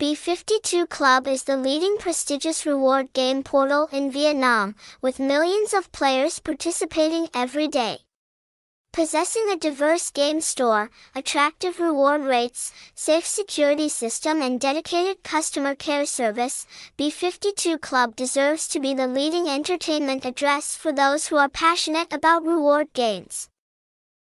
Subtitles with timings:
[0.00, 6.38] B52 Club is the leading prestigious reward game portal in Vietnam, with millions of players
[6.38, 7.98] participating every day.
[8.94, 16.06] Possessing a diverse game store, attractive reward rates, safe security system and dedicated customer care
[16.06, 22.10] service, B52 Club deserves to be the leading entertainment address for those who are passionate
[22.10, 23.49] about reward games.